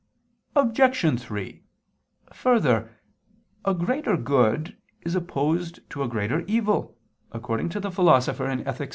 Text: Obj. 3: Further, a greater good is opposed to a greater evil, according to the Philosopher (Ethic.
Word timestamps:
Obj. 0.55 1.19
3: 1.21 1.61
Further, 2.33 2.91
a 3.63 3.73
greater 3.75 4.17
good 4.17 4.75
is 5.03 5.13
opposed 5.13 5.87
to 5.91 6.01
a 6.01 6.07
greater 6.07 6.39
evil, 6.47 6.97
according 7.31 7.69
to 7.69 7.79
the 7.79 7.91
Philosopher 7.91 8.45
(Ethic. 8.47 8.89